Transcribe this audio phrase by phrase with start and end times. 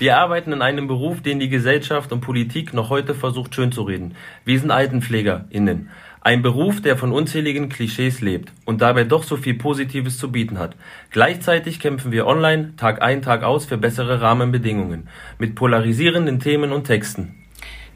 [0.00, 3.82] Wir arbeiten in einem Beruf, den die Gesellschaft und Politik noch heute versucht schön zu
[3.82, 4.14] reden.
[4.46, 5.90] Wir sind AltenpflegerInnen.
[6.22, 10.58] Ein Beruf, der von unzähligen Klischees lebt und dabei doch so viel Positives zu bieten
[10.58, 10.74] hat.
[11.10, 15.06] Gleichzeitig kämpfen wir online Tag ein, Tag aus für bessere Rahmenbedingungen
[15.38, 17.34] mit polarisierenden Themen und Texten.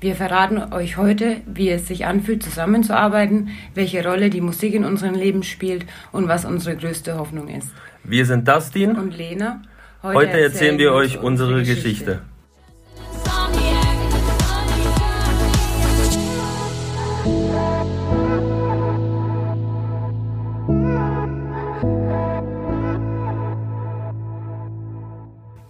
[0.03, 5.15] Wir verraten euch heute, wie es sich anfühlt, zusammenzuarbeiten, welche Rolle die Musik in unserem
[5.15, 7.71] Leben spielt und was unsere größte Hoffnung ist.
[8.03, 9.63] Wir sind Dustin und Lena.
[10.05, 11.81] Heute, heute erzählen, erzählen wir euch unsere Geschichte.
[11.83, 12.21] Geschichte.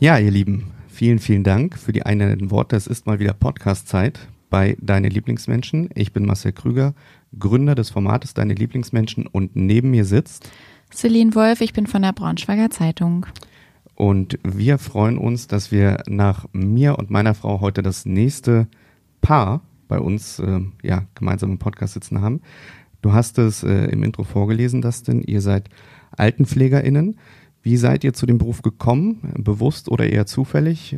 [0.01, 2.75] Ja, ihr Lieben, vielen, vielen Dank für die einleitenden Worte.
[2.75, 4.19] Es ist mal wieder Podcast-Zeit
[4.51, 5.91] bei Deine Lieblingsmenschen.
[5.95, 6.97] Ich bin Marcel Krüger,
[7.39, 10.51] Gründer des Formates Deine Lieblingsmenschen und neben mir sitzt
[10.93, 13.27] Celine Wolf, ich bin von der Braunschweiger Zeitung.
[13.95, 18.67] Und wir freuen uns, dass wir nach mir und meiner Frau heute das nächste
[19.21, 22.41] Paar bei uns äh, ja, gemeinsam im Podcast sitzen haben.
[23.03, 25.23] Du hast es äh, im Intro vorgelesen, Dustin.
[25.23, 25.69] Ihr seid
[26.17, 27.19] AltenpflegerInnen.
[27.63, 29.33] Wie seid ihr zu dem Beruf gekommen?
[29.37, 30.97] Bewusst oder eher zufällig?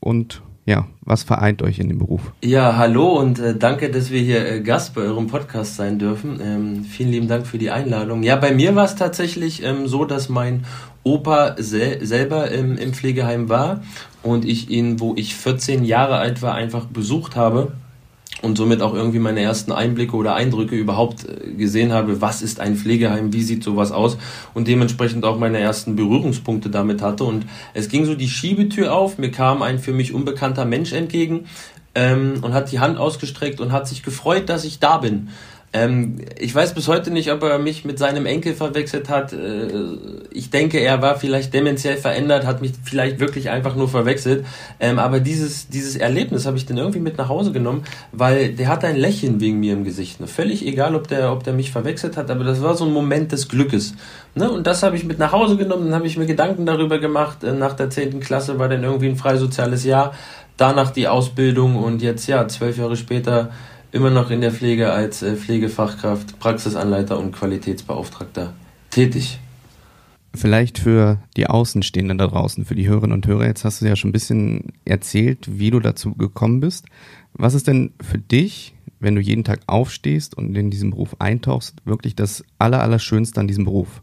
[0.00, 2.32] Und ja, was vereint euch in dem Beruf?
[2.42, 6.40] Ja, hallo und äh, danke, dass wir hier äh, Gast bei eurem Podcast sein dürfen.
[6.42, 8.22] Ähm, vielen lieben Dank für die Einladung.
[8.22, 10.64] Ja, bei mir war es tatsächlich ähm, so, dass mein
[11.04, 13.82] Opa sel selber ähm, im Pflegeheim war
[14.22, 17.72] und ich ihn, wo ich 14 Jahre alt war, einfach besucht habe
[18.42, 22.60] und somit auch irgendwie meine ersten Einblicke oder Eindrücke überhaupt äh, gesehen habe, was ist
[22.60, 24.18] ein Pflegeheim, wie sieht sowas aus
[24.52, 27.24] und dementsprechend auch meine ersten Berührungspunkte damit hatte.
[27.24, 31.46] Und es ging so die Schiebetür auf, mir kam ein für mich unbekannter Mensch entgegen
[31.94, 35.28] ähm, und hat die Hand ausgestreckt und hat sich gefreut, dass ich da bin.
[35.74, 39.32] Ähm, ich weiß bis heute nicht, ob er mich mit seinem Enkel verwechselt hat.
[39.32, 39.66] Äh,
[40.30, 44.46] ich denke, er war vielleicht dementiell verändert, hat mich vielleicht wirklich einfach nur verwechselt.
[44.78, 48.68] Ähm, aber dieses, dieses Erlebnis habe ich dann irgendwie mit nach Hause genommen, weil der
[48.68, 50.20] hat ein Lächeln wegen mir im Gesicht.
[50.20, 50.28] Ne?
[50.28, 53.32] Völlig egal, ob der, ob der mich verwechselt hat, aber das war so ein Moment
[53.32, 53.94] des Glückes.
[54.36, 54.48] Ne?
[54.48, 57.42] Und das habe ich mit nach Hause genommen, dann habe ich mir Gedanken darüber gemacht.
[57.42, 58.20] Äh, nach der 10.
[58.20, 60.14] Klasse war dann irgendwie ein freisoziales Jahr,
[60.56, 63.50] danach die Ausbildung und jetzt ja, zwölf Jahre später
[63.94, 68.52] immer noch in der Pflege als äh, Pflegefachkraft, Praxisanleiter und Qualitätsbeauftragter
[68.90, 69.38] tätig.
[70.34, 73.94] Vielleicht für die Außenstehenden da draußen, für die Hörerinnen und Hörer, jetzt hast du ja
[73.94, 76.86] schon ein bisschen erzählt, wie du dazu gekommen bist.
[77.34, 81.76] Was ist denn für dich, wenn du jeden Tag aufstehst und in diesen Beruf eintauchst,
[81.84, 84.02] wirklich das Allerallerschönste an diesem Beruf?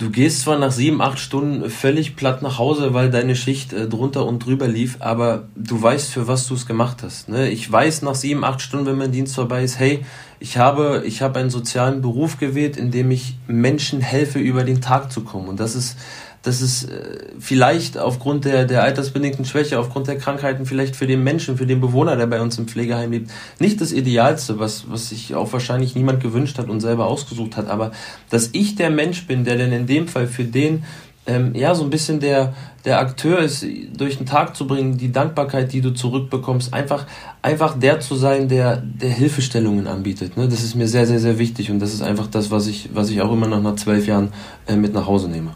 [0.00, 3.86] Du gehst zwar nach sieben, acht Stunden völlig platt nach Hause, weil deine Schicht äh,
[3.86, 7.28] drunter und drüber lief, aber du weißt, für was du es gemacht hast.
[7.28, 7.50] Ne?
[7.50, 10.02] Ich weiß nach sieben, acht Stunden, wenn mein Dienst vorbei ist, hey,
[10.38, 14.80] ich habe, ich habe einen sozialen Beruf gewählt, in dem ich Menschen helfe, über den
[14.80, 15.48] Tag zu kommen.
[15.48, 15.98] Und das ist,
[16.42, 21.22] das ist äh, vielleicht aufgrund der, der altersbedingten Schwäche, aufgrund der Krankheiten, vielleicht für den
[21.22, 25.10] Menschen, für den Bewohner, der bei uns im Pflegeheim lebt, nicht das Idealste, was, was
[25.10, 27.68] sich auch wahrscheinlich niemand gewünscht hat und selber ausgesucht hat.
[27.68, 27.92] Aber
[28.30, 30.84] dass ich der Mensch bin, der denn in dem Fall für den
[31.26, 33.64] ähm, ja, so ein bisschen der, der Akteur ist,
[33.94, 37.06] durch den Tag zu bringen, die Dankbarkeit, die du zurückbekommst, einfach,
[37.42, 40.36] einfach der zu sein, der, der Hilfestellungen anbietet.
[40.36, 40.48] Ne?
[40.48, 43.10] Das ist mir sehr, sehr, sehr wichtig und das ist einfach das, was ich, was
[43.10, 44.32] ich auch immer noch nach zwölf Jahren
[44.66, 45.52] äh, mit nach Hause nehme.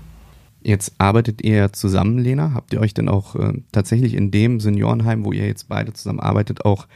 [0.64, 2.54] Jetzt arbeitet ihr zusammen, Lena.
[2.54, 6.20] Habt ihr euch denn auch äh, tatsächlich in dem Seniorenheim, wo ihr jetzt beide zusammen
[6.20, 6.86] arbeitet, auch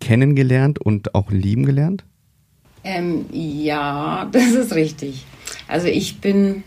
[0.00, 2.04] kennengelernt und auch lieben gelernt?
[2.84, 5.26] Ähm, ja, das ist richtig.
[5.68, 6.64] Also ich bin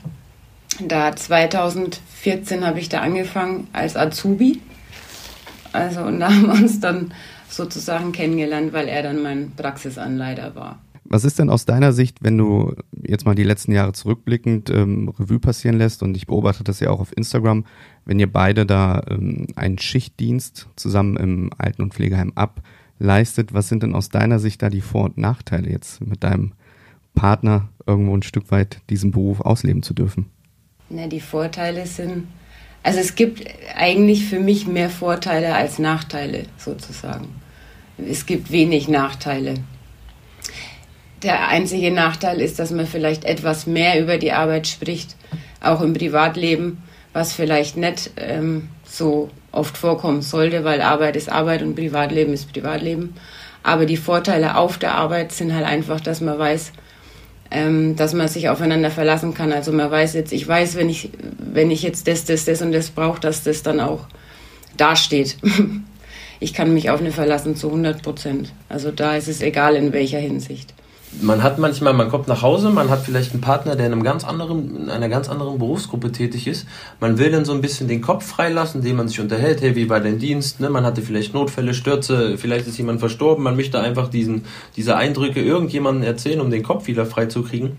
[0.80, 4.62] da 2014 habe ich da angefangen als Azubi.
[5.74, 7.12] Also und da haben wir uns dann
[7.50, 10.80] sozusagen kennengelernt, weil er dann mein Praxisanleiter war.
[11.12, 12.74] Was ist denn aus deiner Sicht, wenn du
[13.06, 16.90] jetzt mal die letzten Jahre zurückblickend ähm, Revue passieren lässt und ich beobachte das ja
[16.90, 17.66] auch auf Instagram,
[18.06, 23.84] wenn ihr beide da ähm, einen Schichtdienst zusammen im Alten- und Pflegeheim ableistet, was sind
[23.84, 26.54] denn aus deiner Sicht da die Vor- und Nachteile jetzt mit deinem
[27.14, 30.28] Partner irgendwo ein Stück weit diesen Beruf ausleben zu dürfen?
[30.90, 32.24] Na, die Vorteile sind,
[32.84, 33.44] also es gibt
[33.76, 37.28] eigentlich für mich mehr Vorteile als Nachteile sozusagen.
[37.98, 39.56] Es gibt wenig Nachteile.
[41.24, 45.16] Der einzige Nachteil ist, dass man vielleicht etwas mehr über die Arbeit spricht,
[45.62, 46.82] auch im Privatleben,
[47.14, 52.52] was vielleicht nicht ähm, so oft vorkommen sollte, weil Arbeit ist Arbeit und Privatleben ist
[52.52, 53.14] Privatleben.
[53.64, 56.72] Aber die Vorteile auf der Arbeit sind halt einfach, dass man weiß,
[57.52, 59.52] ähm, dass man sich aufeinander verlassen kann.
[59.52, 62.72] Also man weiß jetzt, ich weiß, wenn ich, wenn ich jetzt das, das, das und
[62.72, 64.08] das brauche, dass das dann auch
[64.78, 65.38] dasteht.
[66.40, 68.52] ich kann mich auf eine verlassen zu 100 Prozent.
[68.70, 70.74] Also da ist es egal in welcher Hinsicht.
[71.20, 74.04] Man hat manchmal, man kommt nach Hause, man hat vielleicht einen Partner, der in einem
[74.04, 76.66] ganz anderen, in einer ganz anderen Berufsgruppe tätig ist.
[77.00, 79.90] Man will dann so ein bisschen den Kopf freilassen, indem man sich unterhält, hey, wie
[79.90, 80.60] war dein Dienst?
[80.60, 80.70] Ne?
[80.70, 85.42] Man hatte vielleicht Notfälle, Stürze, vielleicht ist jemand verstorben, man möchte einfach diesen, diese Eindrücke
[85.42, 87.78] irgendjemandem erzählen, um den Kopf wieder frei zu kriegen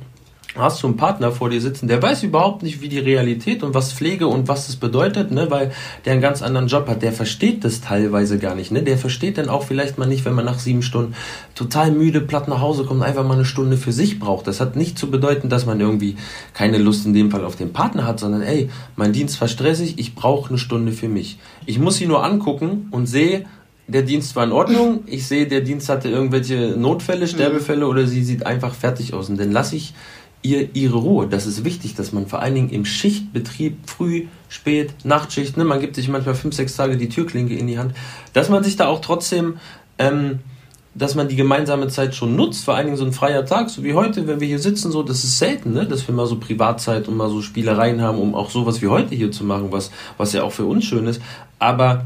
[0.54, 3.74] hast du einen Partner vor dir sitzen, der weiß überhaupt nicht, wie die Realität und
[3.74, 5.72] was Pflege und was das bedeutet, ne, weil
[6.04, 9.38] der einen ganz anderen Job hat, der versteht das teilweise gar nicht, ne, der versteht
[9.38, 11.14] dann auch vielleicht mal nicht, wenn man nach sieben Stunden
[11.54, 14.46] total müde, platt nach Hause kommt, einfach mal eine Stunde für sich braucht.
[14.46, 16.16] Das hat nicht zu bedeuten, dass man irgendwie
[16.52, 19.94] keine Lust in dem Fall auf den Partner hat, sondern ey, mein Dienst war stressig,
[19.98, 21.38] ich brauche eine Stunde für mich.
[21.64, 23.46] Ich muss sie nur angucken und sehe,
[23.88, 25.00] der Dienst war in Ordnung.
[25.06, 29.28] Ich sehe, der Dienst hatte irgendwelche Notfälle, Sterbefälle oder sie sieht einfach fertig aus.
[29.28, 29.92] Und dann lasse ich
[30.42, 31.26] ihr ihre Ruhe.
[31.26, 35.80] Das ist wichtig, dass man vor allen Dingen im Schichtbetrieb, früh, spät, Nachtschicht, ne, man
[35.80, 37.94] gibt sich manchmal fünf, sechs Tage die Türklinke in die Hand,
[38.32, 39.58] dass man sich da auch trotzdem,
[39.98, 40.40] ähm,
[40.94, 43.82] dass man die gemeinsame Zeit schon nutzt, vor allen Dingen so ein freier Tag, so
[43.82, 46.36] wie heute, wenn wir hier sitzen, so, das ist selten, ne, dass wir mal so
[46.36, 49.90] Privatzeit und mal so Spielereien haben, um auch sowas wie heute hier zu machen, was,
[50.18, 51.22] was ja auch für uns schön ist.
[51.58, 52.04] Aber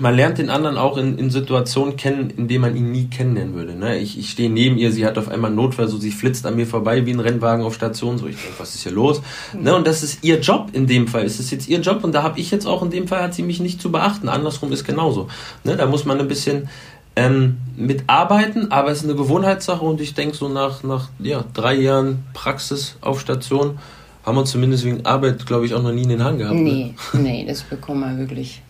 [0.00, 3.54] man lernt den anderen auch in, in Situationen kennen, in denen man ihn nie kennenlernen
[3.54, 3.74] würde.
[3.74, 3.98] Ne?
[3.98, 6.66] Ich, ich stehe neben ihr, sie hat auf einmal Notfall, so sie flitzt an mir
[6.66, 8.18] vorbei wie ein Rennwagen auf Station.
[8.18, 9.22] So, ich denke, was ist hier los?
[9.52, 9.74] Ne?
[9.74, 11.24] Und das ist ihr Job in dem Fall.
[11.24, 13.34] Es ist jetzt ihr Job und da habe ich jetzt auch in dem Fall hat
[13.34, 14.28] sie mich nicht zu beachten.
[14.28, 15.28] Andersrum ist genauso.
[15.62, 15.76] Ne?
[15.76, 16.68] Da muss man ein bisschen
[17.16, 21.74] ähm, mitarbeiten, aber es ist eine Gewohnheitssache und ich denke so nach, nach ja, drei
[21.74, 23.78] Jahren Praxis auf Station
[24.24, 26.56] haben wir zumindest wegen Arbeit, glaube ich, auch noch nie in den Hang gehabt.
[26.56, 27.20] Nee, ne?
[27.20, 28.62] nee, das bekommen wir wirklich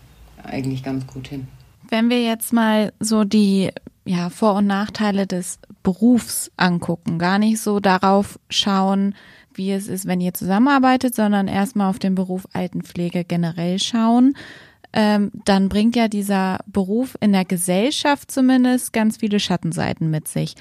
[0.45, 1.47] eigentlich ganz gut hin.
[1.89, 3.69] Wenn wir jetzt mal so die
[4.05, 9.15] ja, Vor- und Nachteile des Berufs angucken, gar nicht so darauf schauen,
[9.53, 14.35] wie es ist, wenn ihr zusammenarbeitet, sondern erstmal auf den Beruf Altenpflege generell schauen,
[14.93, 20.55] ähm, dann bringt ja dieser Beruf in der Gesellschaft zumindest ganz viele Schattenseiten mit sich.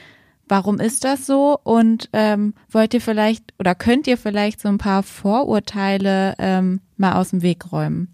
[0.49, 1.59] Warum ist das so?
[1.63, 7.15] Und ähm, wollt ihr vielleicht oder könnt ihr vielleicht so ein paar Vorurteile ähm, mal
[7.15, 8.14] aus dem Weg räumen?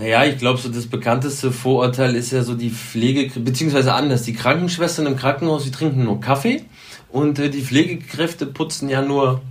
[0.00, 4.22] Naja, ich glaube, so das bekannteste Vorurteil ist ja so die Pflege, beziehungsweise anders.
[4.22, 6.62] Die Krankenschwestern im Krankenhaus, die trinken nur Kaffee
[7.10, 9.42] und äh, die Pflegekräfte putzen ja nur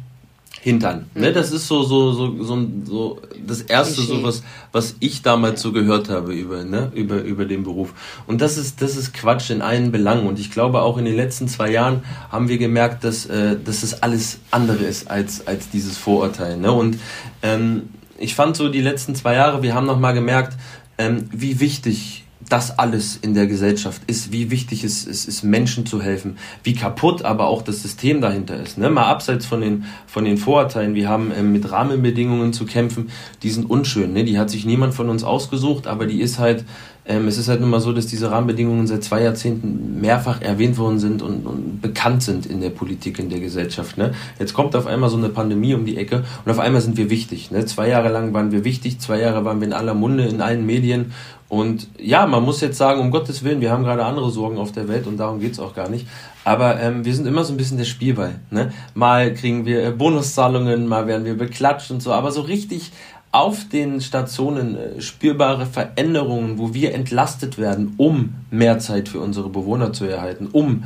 [0.62, 0.98] Hintern.
[0.98, 1.22] Ne, mhm.
[1.22, 4.42] Ne, das ist so, so, so, so, so das erste, so was,
[4.72, 7.94] was ich damals so gehört habe über, ne, über, über den Beruf.
[8.26, 10.26] Und das ist, das ist Quatsch in allen Belangen.
[10.26, 13.84] Und ich glaube, auch in den letzten zwei Jahren haben wir gemerkt, dass, äh, dass
[13.84, 16.58] es alles andere ist als, als dieses Vorurteil.
[16.58, 16.72] Ne?
[16.72, 16.98] Und
[17.44, 17.84] ähm,
[18.20, 20.58] ich fand so die letzten zwei Jahre, wir haben nochmal gemerkt,
[20.98, 26.02] ähm, wie wichtig das alles in der Gesellschaft ist, wie wichtig es, ist, Menschen zu
[26.02, 28.78] helfen, wie kaputt aber auch das System dahinter ist.
[28.78, 28.90] Ne?
[28.90, 33.12] Mal abseits von den, von den Vorurteilen, wir haben ähm, mit Rahmenbedingungen zu kämpfen,
[33.44, 34.14] die sind unschön.
[34.14, 34.24] Ne?
[34.24, 36.66] Die hat sich niemand von uns ausgesucht, aber die ist halt
[37.10, 40.78] ähm, es ist halt nun mal so, dass diese Rahmenbedingungen seit zwei Jahrzehnten mehrfach erwähnt
[40.78, 43.98] worden sind und, und bekannt sind in der Politik, in der Gesellschaft.
[43.98, 44.14] Ne?
[44.38, 47.10] Jetzt kommt auf einmal so eine Pandemie um die Ecke und auf einmal sind wir
[47.10, 47.50] wichtig.
[47.50, 47.66] Ne?
[47.66, 50.68] Zwei Jahre lang waren wir wichtig, zwei Jahre waren wir in aller Munde, in allen
[50.68, 51.12] Medien.
[51.50, 54.72] Und ja, man muss jetzt sagen, um Gottes Willen, wir haben gerade andere Sorgen auf
[54.72, 56.08] der Welt und darum geht's auch gar nicht.
[56.44, 58.36] Aber ähm, wir sind immer so ein bisschen der Spielball.
[58.52, 58.72] Ne?
[58.94, 62.92] Mal kriegen wir äh, Bonuszahlungen, mal werden wir beklatscht und so, aber so richtig
[63.32, 69.50] auf den Stationen äh, spürbare Veränderungen, wo wir entlastet werden, um mehr Zeit für unsere
[69.50, 70.84] Bewohner zu erhalten, um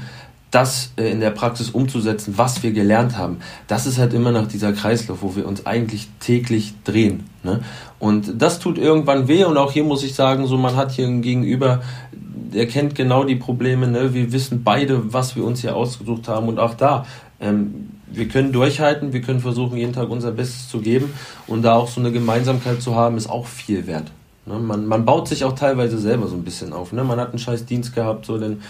[0.53, 3.39] das äh, in der Praxis umzusetzen, was wir gelernt haben.
[3.67, 7.23] Das ist halt immer noch dieser Kreislauf, wo wir uns eigentlich täglich drehen.
[7.41, 7.61] Ne?
[7.97, 11.07] Und das tut irgendwann weh und auch hier muss ich sagen, so man hat hier
[11.07, 11.81] ein Gegenüber,
[12.11, 13.87] der kennt genau die Probleme.
[13.87, 14.13] Ne?
[14.13, 17.07] Wir wissen beide, was wir uns hier ausgesucht haben und auch da.
[17.41, 21.11] Ähm, wir können durchhalten, wir können versuchen, jeden Tag unser Bestes zu geben
[21.47, 24.11] und da auch so eine Gemeinsamkeit zu haben, ist auch viel wert.
[24.45, 24.59] Ne?
[24.59, 26.93] Man, man baut sich auch teilweise selber so ein bisschen auf.
[26.93, 27.03] Ne?
[27.03, 28.61] Man hat einen scheiß Dienst gehabt, so denn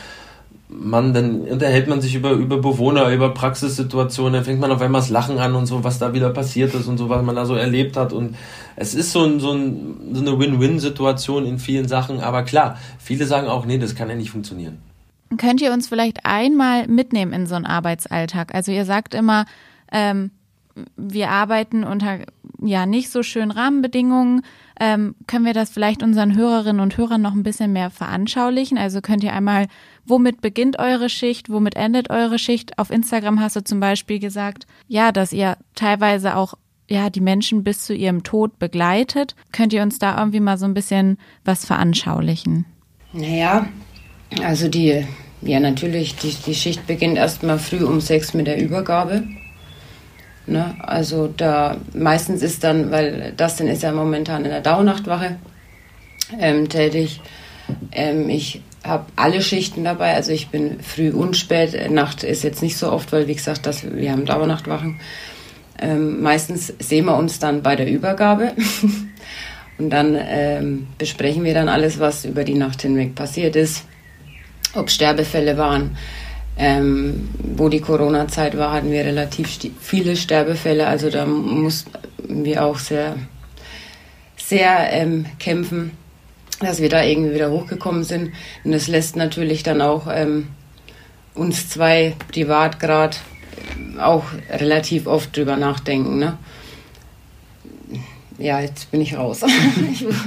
[0.70, 5.02] man, dann unterhält man sich über, über Bewohner, über Praxissituationen, dann fängt man auf einmal
[5.02, 7.46] das Lachen an und so, was da wieder passiert ist und so, was man da
[7.46, 8.14] so erlebt hat.
[8.14, 8.36] Und
[8.76, 13.26] es ist so, ein, so, ein, so eine Win-Win-Situation in vielen Sachen, aber klar, viele
[13.26, 14.80] sagen auch, nee, das kann ja nicht funktionieren.
[15.38, 18.54] Könnt ihr uns vielleicht einmal mitnehmen in so einen Arbeitsalltag?
[18.54, 19.46] Also ihr sagt immer,
[19.92, 20.32] ähm,
[20.96, 22.20] wir arbeiten unter
[22.62, 24.42] ja nicht so schönen Rahmenbedingungen.
[24.80, 28.78] Ähm, können wir das vielleicht unseren Hörerinnen und Hörern noch ein bisschen mehr veranschaulichen?
[28.78, 29.68] Also könnt ihr einmal,
[30.06, 32.78] womit beginnt eure Schicht, womit endet eure Schicht?
[32.78, 36.56] Auf Instagram hast du zum Beispiel gesagt, ja, dass ihr teilweise auch
[36.90, 39.36] ja die Menschen bis zu ihrem Tod begleitet.
[39.52, 42.66] Könnt ihr uns da irgendwie mal so ein bisschen was veranschaulichen?
[43.14, 43.68] Naja,
[44.42, 45.06] also die
[45.46, 49.24] ja, natürlich, die, die Schicht beginnt erstmal früh um sechs mit der Übergabe.
[50.46, 50.76] Ne?
[50.80, 55.38] Also da meistens ist dann, weil das dann ist ja momentan in der Dauernachtwache
[56.40, 57.22] ähm, tätig.
[57.92, 60.14] Ähm, ich habe alle Schichten dabei.
[60.14, 61.90] Also ich bin früh und spät.
[61.92, 65.00] Nacht ist jetzt nicht so oft, weil wie gesagt, das, wir haben Dauernachtwachen.
[65.80, 68.54] Ähm, meistens sehen wir uns dann bei der Übergabe.
[69.78, 73.86] und dann ähm, besprechen wir dann alles, was über die Nacht hinweg passiert ist.
[74.76, 75.98] Ob Sterbefälle waren.
[76.56, 80.86] Ähm, wo die Corona-Zeit war, hatten wir relativ viele Sterbefälle.
[80.86, 83.16] Also da mussten wir auch sehr,
[84.38, 85.92] sehr ähm, kämpfen
[86.64, 88.32] dass wir da irgendwie wieder hochgekommen sind.
[88.64, 90.48] Und das lässt natürlich dann auch ähm,
[91.36, 93.18] uns zwei privat gerade
[94.00, 96.20] auch relativ oft drüber nachdenken.
[96.20, 96.38] Ne?
[98.38, 99.42] Ja, jetzt bin ich raus.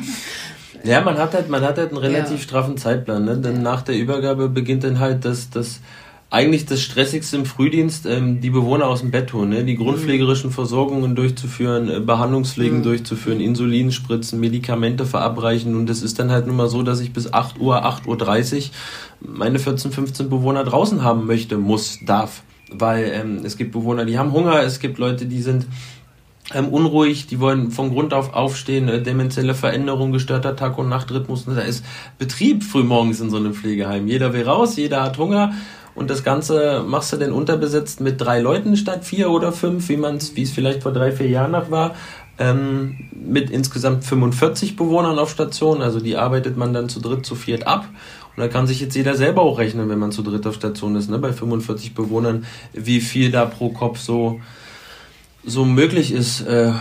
[0.84, 2.42] ja, man hat halt, man hat halt einen relativ ja.
[2.42, 3.36] straffen Zeitplan, ne?
[3.36, 5.80] Denn nach der Übergabe beginnt dann halt das, das
[6.28, 9.64] eigentlich das Stressigste im Frühdienst, ähm, die Bewohner aus dem Bett holen, ne?
[9.64, 12.82] die grundpflegerischen Versorgungen durchzuführen, äh, Behandlungspflegen mhm.
[12.82, 17.12] durchzuführen, Insulin spritzen, Medikamente verabreichen und es ist dann halt nun mal so, dass ich
[17.12, 18.70] bis 8 Uhr, 8.30 Uhr
[19.20, 22.42] meine 14, 15 Bewohner draußen haben möchte, muss, darf.
[22.72, 25.66] Weil ähm, es gibt Bewohner, die haben Hunger, es gibt Leute, die sind
[26.52, 31.44] ähm, unruhig, die wollen von Grund auf aufstehen, äh, demenzielle Veränderung, gestörter Tag- und Nachtrhythmus.
[31.44, 31.84] Da ist
[32.18, 34.08] Betrieb frühmorgens in so einem Pflegeheim.
[34.08, 35.54] Jeder will raus, jeder hat Hunger
[35.96, 39.96] und das Ganze machst du denn unterbesetzt mit drei Leuten statt vier oder fünf, wie
[39.96, 41.94] man es, wie es vielleicht vor drei, vier Jahren noch war.
[42.38, 45.80] Ähm, mit insgesamt 45 Bewohnern auf Station.
[45.80, 47.88] Also die arbeitet man dann zu dritt, zu viert ab.
[48.36, 50.96] Und da kann sich jetzt jeder selber auch rechnen, wenn man zu dritt auf Station
[50.96, 51.18] ist, ne?
[51.18, 54.40] bei 45 Bewohnern, wie viel da pro Kopf so
[55.46, 56.72] so möglich ist, äh,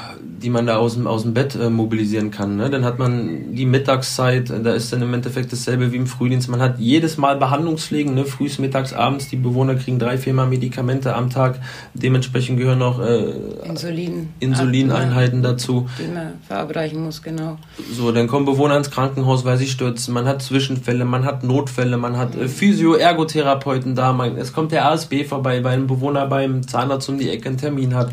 [0.41, 2.57] die man da aus dem, aus dem Bett äh, mobilisieren kann.
[2.57, 2.69] Ne?
[2.69, 6.49] Dann hat man die Mittagszeit, da ist dann im Endeffekt dasselbe wie im Frühdienst.
[6.49, 8.25] Man hat jedes Mal Behandlungspflegen, ne?
[8.25, 9.29] frühs, mittags, abends.
[9.29, 11.59] Die Bewohner kriegen drei, viermal Medikamente am Tag.
[11.93, 13.33] Dementsprechend gehören auch äh,
[13.65, 15.87] Insulin, Insulineinheiten dazu.
[15.99, 17.57] Die man verabreichen muss, genau.
[17.91, 20.13] So, dann kommen Bewohner ins Krankenhaus, weil sie stürzen.
[20.13, 24.11] Man hat Zwischenfälle, man hat Notfälle, man hat äh, Physio-Ergotherapeuten da.
[24.11, 27.57] Man, es kommt der ASB vorbei, weil ein Bewohner beim Zahnarzt um die Ecke einen
[27.57, 28.11] Termin hat.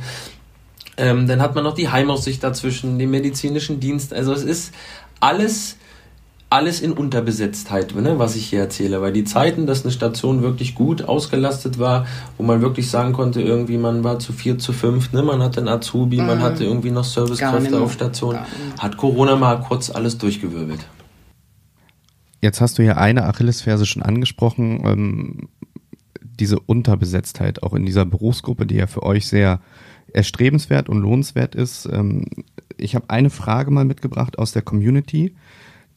[0.96, 4.12] Ähm, dann hat man noch die Heimaussicht dazwischen, den medizinischen Dienst.
[4.12, 4.75] Also es ist
[5.20, 5.76] alles,
[6.50, 9.00] alles in Unterbesetztheit, ne, was ich hier erzähle.
[9.00, 12.06] Weil die Zeiten, dass eine Station wirklich gut ausgelastet war,
[12.37, 15.61] wo man wirklich sagen konnte, irgendwie man war zu vier, zu fünf, ne, man hatte
[15.61, 16.26] einen Azubi, mhm.
[16.26, 18.38] man hatte irgendwie noch Servicekräfte auf Station,
[18.78, 20.84] hat Corona mal kurz alles durchgewirbelt.
[22.42, 25.49] Jetzt hast du ja eine Achillesferse schon angesprochen, ähm,
[26.20, 29.61] diese Unterbesetztheit auch in dieser Berufsgruppe, die ja für euch sehr
[30.12, 31.88] erstrebenswert und lohnenswert ist.
[31.90, 32.26] Ähm,
[32.76, 35.35] ich habe eine Frage mal mitgebracht aus der Community,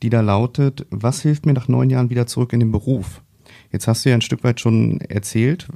[0.04, 3.22] die da lautet, was hilft mir nach neun Jahren wieder zurück in den Beruf?
[3.72, 5.68] Jetzt hast du ja ein Stück weit schon erzählt,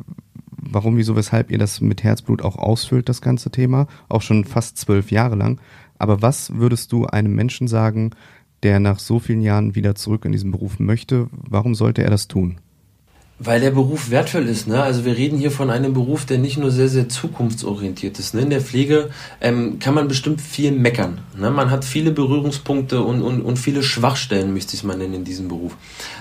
[0.61, 4.77] warum, wieso, weshalb ihr das mit Herzblut auch ausfüllt, das ganze Thema, auch schon fast
[4.77, 5.59] zwölf Jahre lang.
[5.97, 8.11] Aber was würdest du einem Menschen sagen,
[8.63, 11.27] der nach so vielen Jahren wieder zurück in diesen Beruf möchte?
[11.31, 12.59] Warum sollte er das tun?
[13.41, 14.67] Weil der Beruf wertvoll ist.
[14.67, 14.83] Ne?
[14.83, 18.33] Also wir reden hier von einem Beruf, der nicht nur sehr, sehr zukunftsorientiert ist.
[18.33, 18.41] Ne?
[18.41, 21.21] In der Pflege ähm, kann man bestimmt viel meckern.
[21.37, 21.49] Ne?
[21.49, 25.23] Man hat viele Berührungspunkte und, und, und viele Schwachstellen, müsste ich es mal nennen, in
[25.23, 25.77] diesem Beruf.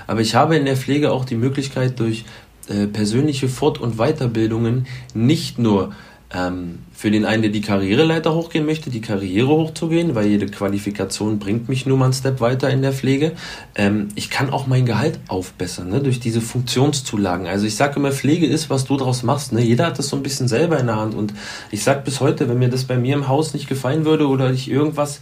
[0.06, 2.24] Aber ich habe in der Pflege auch die Möglichkeit, durch
[2.68, 5.92] äh, persönliche Fort- und Weiterbildungen nicht nur
[6.30, 11.38] ähm, für den einen, der die Karriereleiter hochgehen möchte, die Karriere hochzugehen, weil jede Qualifikation
[11.38, 13.32] bringt mich nur mal einen Step weiter in der Pflege.
[13.74, 17.46] Ähm, ich kann auch mein Gehalt aufbessern, ne, durch diese Funktionszulagen.
[17.46, 19.52] Also ich sage immer, Pflege ist, was du draus machst.
[19.52, 19.62] Ne?
[19.62, 21.14] Jeder hat das so ein bisschen selber in der Hand.
[21.14, 21.32] Und
[21.70, 24.50] ich sage bis heute, wenn mir das bei mir im Haus nicht gefallen würde oder
[24.50, 25.20] ich irgendwas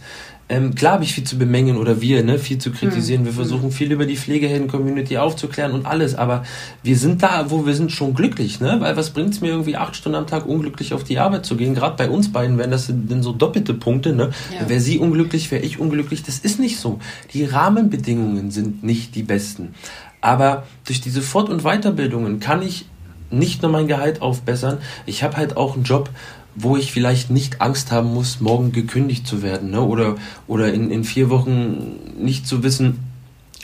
[0.49, 3.25] ähm, klar habe ich viel zu bemängeln oder wir, ne, viel zu kritisieren.
[3.25, 3.35] Wir hm.
[3.35, 6.43] versuchen viel über die Pflegehelden-Community aufzuklären und alles, aber
[6.83, 8.77] wir sind da, wo wir sind, schon glücklich, ne?
[8.79, 11.57] Weil was bringt es mir irgendwie acht Stunden am Tag unglücklich auf die Arbeit zu
[11.57, 11.75] gehen?
[11.75, 14.31] Gerade bei uns beiden wären das denn so doppelte Punkte, ne?
[14.57, 14.69] Ja.
[14.69, 16.23] Wäre sie unglücklich, wäre ich unglücklich.
[16.23, 16.99] Das ist nicht so.
[17.33, 19.75] Die Rahmenbedingungen sind nicht die besten.
[20.21, 22.85] Aber durch diese Fort- und Weiterbildungen kann ich
[23.29, 26.09] nicht nur mein Gehalt aufbessern, ich habe halt auch einen Job,
[26.57, 29.81] wo ich vielleicht nicht Angst haben muss, morgen gekündigt zu werden ne?
[29.81, 30.15] oder,
[30.47, 32.99] oder in, in vier Wochen nicht zu wissen,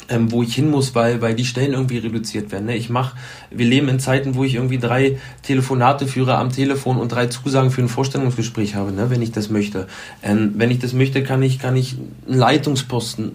[0.10, 2.66] ähm, wo ich hin muss, weil, weil die Stellen irgendwie reduziert werden.
[2.66, 2.76] Ne?
[2.76, 3.18] Ich mache,
[3.50, 7.72] wir leben in Zeiten, wo ich irgendwie drei Telefonate führe am Telefon und drei Zusagen
[7.72, 9.10] für ein Vorstellungsgespräch habe, ne?
[9.10, 9.88] wenn ich das möchte.
[10.22, 11.96] Ähm, wenn ich das möchte, kann ich, kann ich
[12.28, 13.32] einen Leitungsposten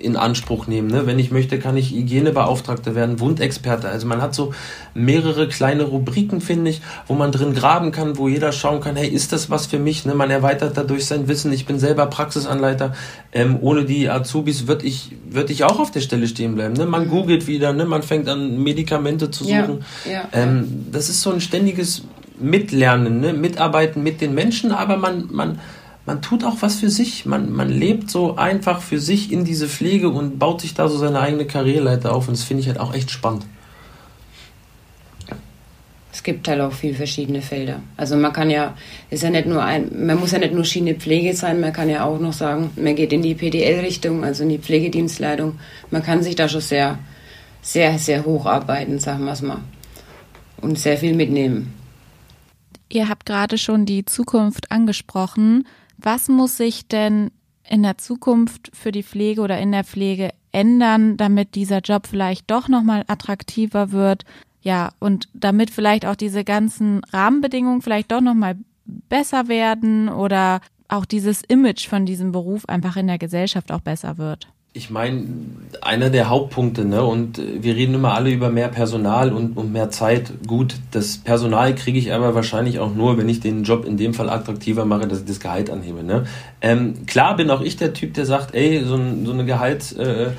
[0.00, 0.88] in Anspruch nehmen.
[0.88, 1.06] Ne?
[1.06, 3.88] Wenn ich möchte, kann ich Hygienebeauftragter werden, Wundexperte.
[3.88, 4.52] Also man hat so
[4.94, 9.08] mehrere kleine Rubriken, finde ich, wo man drin graben kann, wo jeder schauen kann, hey,
[9.08, 10.06] ist das was für mich?
[10.06, 10.14] Ne?
[10.14, 11.52] Man erweitert dadurch sein Wissen.
[11.52, 12.94] Ich bin selber Praxisanleiter.
[13.32, 16.74] Ähm, ohne die Azubis würde ich, würd ich auch auf der Stelle stehen bleiben.
[16.74, 16.86] Ne?
[16.86, 17.10] Man mhm.
[17.10, 17.84] googelt wieder, ne?
[17.84, 19.84] man fängt an, Medikamente zu suchen.
[20.06, 22.04] Ja, ja, ähm, das ist so ein ständiges
[22.38, 23.32] Mitlernen, ne?
[23.34, 25.58] mitarbeiten mit den Menschen, aber man, man
[26.06, 27.26] man tut auch was für sich.
[27.26, 30.98] Man, man lebt so einfach für sich in diese Pflege und baut sich da so
[30.98, 32.28] seine eigene Karriereleiter auf.
[32.28, 33.44] Und das finde ich halt auch echt spannend.
[36.12, 37.80] Es gibt halt auch viele verschiedene Felder.
[37.96, 38.76] Also man kann ja,
[39.10, 41.88] ist ja nicht nur ein, man muss ja nicht nur Schiene Pflege sein, man kann
[41.88, 45.58] ja auch noch sagen, man geht in die PDL-Richtung, also in die Pflegedienstleitung.
[45.90, 46.98] Man kann sich da schon sehr,
[47.62, 49.60] sehr, sehr hocharbeiten, sagen wir es mal.
[50.60, 51.72] Und sehr viel mitnehmen.
[52.92, 55.64] Ihr habt gerade schon die Zukunft angesprochen.
[56.02, 57.30] Was muss sich denn
[57.68, 62.50] in der Zukunft für die Pflege oder in der Pflege ändern, damit dieser Job vielleicht
[62.50, 64.24] doch nochmal attraktiver wird?
[64.62, 71.04] Ja, und damit vielleicht auch diese ganzen Rahmenbedingungen vielleicht doch nochmal besser werden oder auch
[71.04, 74.48] dieses Image von diesem Beruf einfach in der Gesellschaft auch besser wird.
[74.72, 75.24] Ich meine,
[75.80, 79.90] einer der Hauptpunkte, ne, und wir reden immer alle über mehr Personal und, und mehr
[79.90, 80.32] Zeit.
[80.46, 84.14] Gut, das Personal kriege ich aber wahrscheinlich auch nur, wenn ich den Job in dem
[84.14, 86.04] Fall attraktiver mache, dass ich das Gehalt anhebe.
[86.04, 86.24] Ne?
[86.60, 90.36] Ähm, klar bin auch ich der Typ, der sagt, ey, so, ein, so eine Gehaltsförderung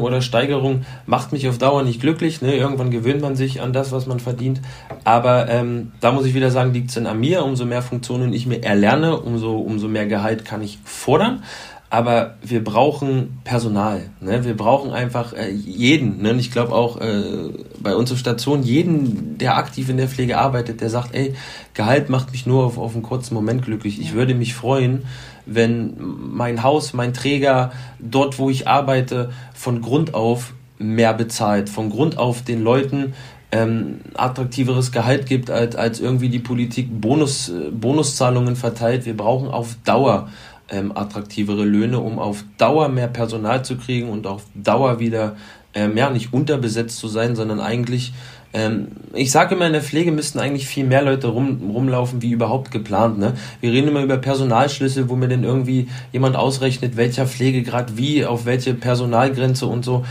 [0.00, 2.40] äh, oder Steigerung macht mich auf Dauer nicht glücklich.
[2.40, 2.56] Ne?
[2.56, 4.62] Irgendwann gewöhnt man sich an das, was man verdient.
[5.04, 7.44] Aber ähm, da muss ich wieder sagen, liegt es an mir.
[7.44, 11.42] Umso mehr Funktionen ich mir erlerne, umso, umso mehr Gehalt kann ich fordern
[11.90, 14.10] aber wir brauchen Personal.
[14.20, 14.44] Ne?
[14.44, 16.22] Wir brauchen einfach äh, jeden.
[16.22, 16.30] Ne?
[16.30, 20.38] Und ich glaube auch äh, bei uns auf Station jeden, der aktiv in der Pflege
[20.38, 21.34] arbeitet, der sagt, ey,
[21.74, 24.00] Gehalt macht mich nur auf, auf einen kurzen Moment glücklich.
[24.00, 25.02] Ich würde mich freuen,
[25.46, 31.90] wenn mein Haus, mein Träger, dort, wo ich arbeite, von Grund auf mehr bezahlt, von
[31.90, 33.14] Grund auf den Leuten
[33.52, 39.06] ähm, attraktiveres Gehalt gibt, als, als irgendwie die Politik Bonus, äh, Bonuszahlungen verteilt.
[39.06, 40.28] Wir brauchen auf Dauer
[40.70, 45.36] ähm, attraktivere Löhne, um auf Dauer mehr Personal zu kriegen und auf Dauer wieder
[45.74, 48.12] ähm, ja, nicht unterbesetzt zu sein, sondern eigentlich,
[48.52, 52.32] ähm, ich sage immer, in der Pflege müssten eigentlich viel mehr Leute rum, rumlaufen, wie
[52.32, 53.18] überhaupt geplant.
[53.18, 53.34] Ne?
[53.60, 58.46] Wir reden immer über Personalschlüssel, wo mir denn irgendwie jemand ausrechnet, welcher Pflegegrad wie, auf
[58.46, 60.04] welche Personalgrenze und so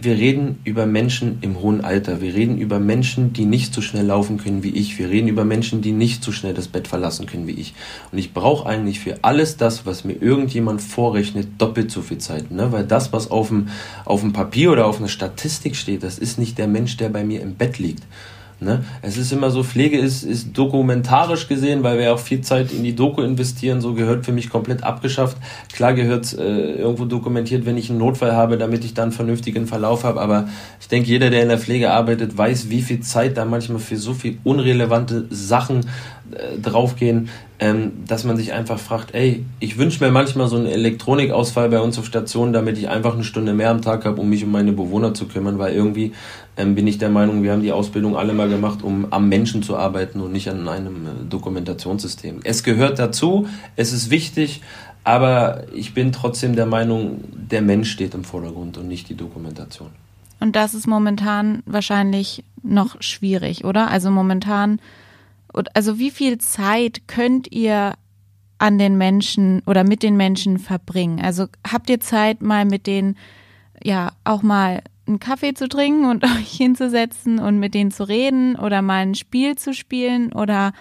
[0.00, 2.20] wir reden über Menschen im hohen Alter.
[2.20, 4.98] Wir reden über Menschen, die nicht so schnell laufen können wie ich.
[4.98, 7.74] Wir reden über Menschen, die nicht so schnell das Bett verlassen können wie ich.
[8.10, 12.50] Und ich brauche eigentlich für alles das, was mir irgendjemand vorrechnet, doppelt so viel Zeit.
[12.50, 12.72] Ne?
[12.72, 13.68] Weil das, was auf dem,
[14.04, 17.24] auf dem Papier oder auf einer Statistik steht, das ist nicht der Mensch, der bei
[17.24, 18.02] mir im Bett liegt.
[18.64, 18.84] Ne?
[19.02, 22.82] Es ist immer so, Pflege ist, ist dokumentarisch gesehen, weil wir auch viel Zeit in
[22.82, 25.36] die Doku investieren, so gehört für mich komplett abgeschafft.
[25.72, 29.66] Klar gehört äh, irgendwo dokumentiert, wenn ich einen Notfall habe, damit ich dann einen vernünftigen
[29.66, 30.48] Verlauf habe, aber
[30.80, 33.96] ich denke, jeder, der in der Pflege arbeitet, weiß, wie viel Zeit da manchmal für
[33.96, 35.80] so viel unrelevante Sachen
[36.32, 37.28] äh, draufgehen,
[37.60, 41.80] ähm, dass man sich einfach fragt, ey, ich wünsche mir manchmal so einen Elektronikausfall bei
[41.80, 44.50] uns auf Station, damit ich einfach eine Stunde mehr am Tag habe, um mich um
[44.50, 46.12] meine Bewohner zu kümmern, weil irgendwie
[46.56, 49.62] ähm, bin ich der Meinung, wir haben die Ausbildung alle mal gemacht, um am Menschen
[49.62, 52.40] zu arbeiten und nicht an einem äh, Dokumentationssystem.
[52.44, 54.62] Es gehört dazu, es ist wichtig,
[55.02, 59.90] aber ich bin trotzdem der Meinung, der Mensch steht im Vordergrund und nicht die Dokumentation.
[60.40, 63.90] Und das ist momentan wahrscheinlich noch schwierig, oder?
[63.90, 64.80] Also momentan,
[65.74, 67.94] also wie viel Zeit könnt ihr
[68.58, 71.20] an den Menschen oder mit den Menschen verbringen?
[71.20, 73.16] Also habt ihr Zeit, mal mit denen
[73.82, 78.56] ja auch mal einen Kaffee zu trinken und euch hinzusetzen und mit denen zu reden
[78.56, 80.72] oder mal ein Spiel zu spielen oder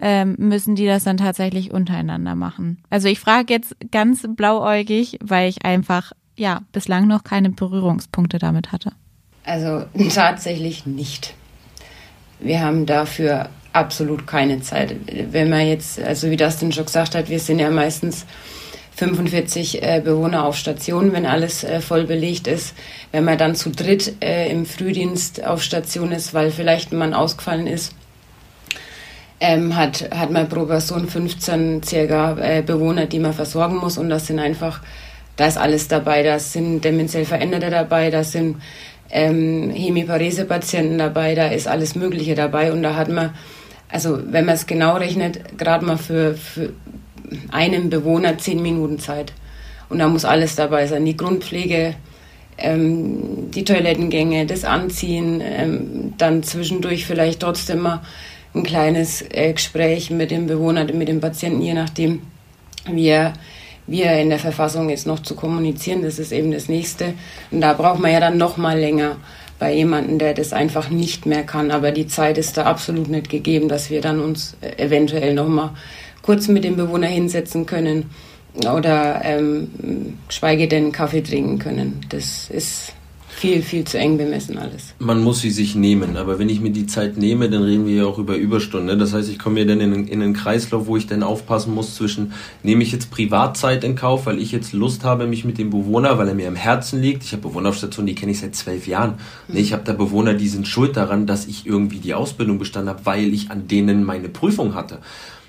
[0.00, 2.78] ähm, müssen die das dann tatsächlich untereinander machen?
[2.90, 8.72] Also ich frage jetzt ganz blauäugig, weil ich einfach ja bislang noch keine Berührungspunkte damit
[8.72, 8.92] hatte.
[9.44, 11.34] Also tatsächlich nicht.
[12.40, 14.96] Wir haben dafür absolut keine Zeit.
[15.30, 18.26] Wenn man jetzt, also wie denn schon gesagt hat, wir sind ja meistens
[19.02, 22.72] 45 äh, Bewohner auf Station, wenn alles äh, voll belegt ist.
[23.10, 27.12] Wenn man dann zu dritt äh, im Frühdienst auf Station ist, weil vielleicht ein Mann
[27.12, 27.96] ausgefallen ist,
[29.40, 33.98] ähm, hat, hat man pro Person 15 circa äh, Bewohner, die man versorgen muss.
[33.98, 34.80] Und das sind einfach,
[35.34, 36.22] da ist alles dabei.
[36.22, 38.62] Da sind dementiell Veränderte dabei, da sind
[39.10, 42.70] ähm, Hemiparese-Patienten dabei, da ist alles Mögliche dabei.
[42.70, 43.34] Und da hat man,
[43.88, 46.72] also wenn man es genau rechnet, gerade mal für, für
[47.50, 49.32] einem Bewohner zehn Minuten Zeit.
[49.88, 51.04] Und da muss alles dabei sein.
[51.04, 51.94] Die Grundpflege,
[52.58, 58.02] ähm, die Toilettengänge, das Anziehen, ähm, dann zwischendurch vielleicht trotzdem mal
[58.54, 62.22] ein kleines äh, Gespräch mit dem Bewohner, mit dem Patienten, je nachdem,
[62.90, 63.34] wie er,
[63.86, 66.02] wie er in der Verfassung ist, noch zu kommunizieren.
[66.02, 67.14] Das ist eben das Nächste.
[67.50, 69.16] Und da braucht man ja dann noch mal länger
[69.58, 71.70] bei jemandem, der das einfach nicht mehr kann.
[71.70, 75.48] Aber die Zeit ist da absolut nicht gegeben, dass wir dann uns äh, eventuell noch
[75.48, 75.70] mal
[76.22, 78.10] kurz mit dem Bewohner hinsetzen können
[78.54, 82.00] oder ähm, schweige denn Kaffee trinken können.
[82.08, 82.92] Das ist
[83.34, 84.94] viel, viel zu eng bemessen alles.
[84.98, 87.94] Man muss sie sich nehmen, aber wenn ich mir die Zeit nehme, dann reden wir
[87.94, 88.98] ja auch über Überstunden.
[88.98, 91.96] Das heißt, ich komme mir dann in, in einen Kreislauf, wo ich dann aufpassen muss
[91.96, 95.70] zwischen, nehme ich jetzt Privatzeit in Kauf, weil ich jetzt Lust habe, mich mit dem
[95.70, 97.24] Bewohner, weil er mir am Herzen liegt.
[97.24, 99.14] Ich habe Bewohneraufstationen, die kenne ich seit zwölf Jahren.
[99.48, 99.56] Mhm.
[99.56, 103.06] Ich habe da Bewohner, die sind schuld daran, dass ich irgendwie die Ausbildung bestanden habe,
[103.06, 104.98] weil ich an denen meine Prüfung hatte.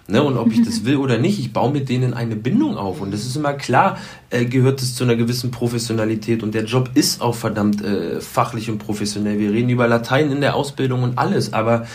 [0.05, 2.99] Ne, und ob ich das will oder nicht, ich baue mit denen eine Bindung auf.
[2.99, 3.97] Und das ist immer klar,
[4.31, 6.43] äh, gehört es zu einer gewissen Professionalität.
[6.43, 9.39] Und der Job ist auch verdammt äh, fachlich und professionell.
[9.39, 11.53] Wir reden über Latein in der Ausbildung und alles.
[11.53, 11.87] Aber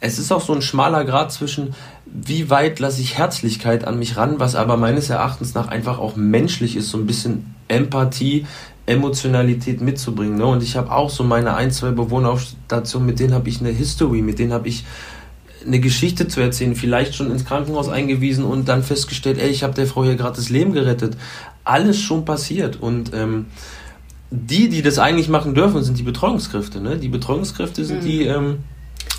[0.00, 4.16] es ist auch so ein schmaler Grad zwischen, wie weit lasse ich Herzlichkeit an mich
[4.16, 8.44] ran, was aber meines Erachtens nach einfach auch menschlich ist, so ein bisschen Empathie,
[8.86, 10.36] Emotionalität mitzubringen.
[10.36, 10.46] Ne?
[10.46, 13.60] Und ich habe auch so meine ein, zwei Bewohner auf Station, mit denen habe ich
[13.60, 14.84] eine History, mit denen habe ich
[15.66, 19.74] eine Geschichte zu erzählen, vielleicht schon ins Krankenhaus eingewiesen und dann festgestellt, ey, ich habe
[19.74, 21.16] der Frau hier gerade das Leben gerettet.
[21.64, 23.46] Alles schon passiert und ähm,
[24.30, 26.80] die, die das eigentlich machen dürfen, sind die Betreuungskräfte.
[26.80, 26.96] Ne?
[26.96, 28.06] Die Betreuungskräfte sind mhm.
[28.06, 28.58] die, ähm,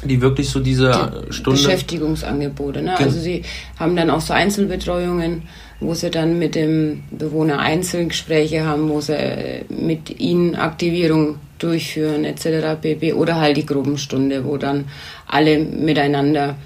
[0.03, 2.81] die wirklich so diese die Stunde Beschäftigungsangebote.
[2.81, 2.97] Ne?
[2.97, 3.43] Also sie
[3.77, 5.43] haben dann auch so Einzelbetreuungen,
[5.79, 12.25] wo sie dann mit dem Bewohner Einzelgespräche haben, wo sie äh, mit ihnen Aktivierung durchführen
[12.25, 12.79] etc.
[12.81, 13.13] pp.
[13.13, 14.85] Oder halt die Gruppenstunde, wo dann
[15.27, 16.57] alle miteinander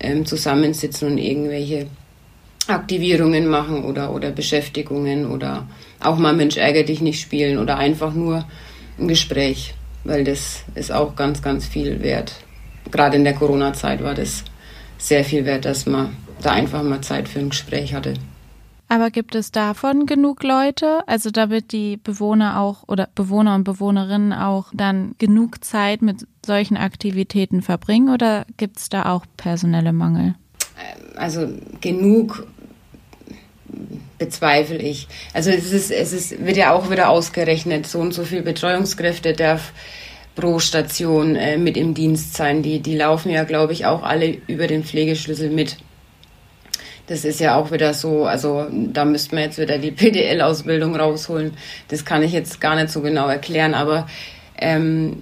[0.00, 1.86] ähm, zusammensitzen und irgendwelche
[2.68, 5.66] Aktivierungen machen oder, oder Beschäftigungen oder
[6.00, 8.44] auch mal Mensch ärger dich nicht spielen oder einfach nur
[8.98, 12.34] ein Gespräch, weil das ist auch ganz, ganz viel wert.
[12.90, 14.44] Gerade in der Corona-Zeit war das
[14.98, 18.14] sehr viel wert, dass man da einfach mal Zeit für ein Gespräch hatte.
[18.92, 24.34] Aber gibt es davon genug Leute, also damit die Bewohner auch oder Bewohner und Bewohnerinnen
[24.34, 30.34] auch dann genug Zeit mit solchen Aktivitäten verbringen oder gibt es da auch personelle Mangel?
[31.16, 31.48] Also
[31.80, 32.46] genug
[34.18, 35.08] bezweifle ich.
[35.32, 39.32] Also es ist, es ist, wird ja auch wieder ausgerechnet, so und so viel Betreuungskräfte
[39.32, 39.72] darf
[40.34, 42.62] pro Station äh, mit im Dienst sein.
[42.62, 45.78] Die, die laufen ja, glaube ich, auch alle über den Pflegeschlüssel mit.
[47.06, 51.52] Das ist ja auch wieder so, also da müsste man jetzt wieder die PDL-Ausbildung rausholen.
[51.88, 54.06] Das kann ich jetzt gar nicht so genau erklären, aber
[54.58, 55.16] ähm,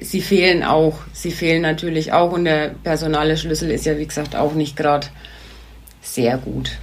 [0.00, 0.98] sie fehlen auch.
[1.12, 5.06] Sie fehlen natürlich auch und der personale Schlüssel ist ja, wie gesagt, auch nicht gerade
[6.02, 6.78] sehr gut.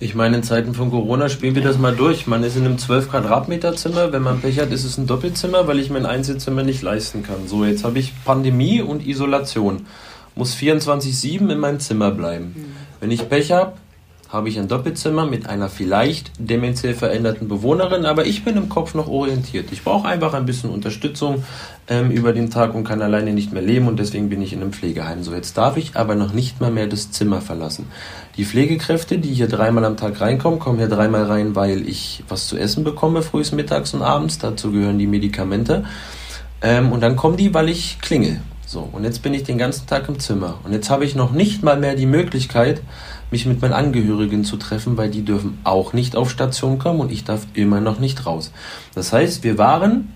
[0.00, 2.26] Ich meine, in Zeiten von Corona spielen wir das mal durch.
[2.26, 4.12] Man ist in einem 12 Quadratmeter Zimmer.
[4.12, 7.46] Wenn man Pech hat, ist es ein Doppelzimmer, weil ich mein Einzelzimmer nicht leisten kann.
[7.46, 9.86] So, jetzt habe ich Pandemie und Isolation.
[10.34, 12.54] Muss 24-7 in meinem Zimmer bleiben.
[12.56, 12.83] Mhm.
[13.04, 13.74] Wenn ich Pech habe,
[14.30, 18.94] habe ich ein Doppelzimmer mit einer vielleicht dementiell veränderten Bewohnerin, aber ich bin im Kopf
[18.94, 19.72] noch orientiert.
[19.72, 21.44] Ich brauche einfach ein bisschen Unterstützung
[21.86, 24.62] ähm, über den Tag und kann alleine nicht mehr leben und deswegen bin ich in
[24.62, 25.22] einem Pflegeheim.
[25.22, 27.88] So, jetzt darf ich aber noch nicht mal mehr das Zimmer verlassen.
[28.38, 32.48] Die Pflegekräfte, die hier dreimal am Tag reinkommen, kommen hier dreimal rein, weil ich was
[32.48, 34.38] zu essen bekomme, frühs, mittags und abends.
[34.38, 35.84] Dazu gehören die Medikamente.
[36.62, 38.40] Ähm, und dann kommen die, weil ich klingel.
[38.66, 40.58] So, und jetzt bin ich den ganzen Tag im Zimmer.
[40.64, 42.80] Und jetzt habe ich noch nicht mal mehr die Möglichkeit,
[43.30, 47.12] mich mit meinen Angehörigen zu treffen, weil die dürfen auch nicht auf Station kommen und
[47.12, 48.52] ich darf immer noch nicht raus.
[48.94, 50.12] Das heißt, wir waren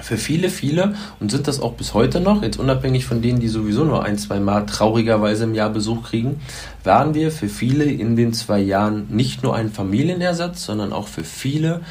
[0.00, 3.48] für viele, viele und sind das auch bis heute noch, jetzt unabhängig von denen, die
[3.48, 6.40] sowieso nur ein, zwei Mal traurigerweise im Jahr Besuch kriegen,
[6.82, 11.24] waren wir für viele in den zwei Jahren nicht nur ein Familienersatz, sondern auch für
[11.24, 11.82] viele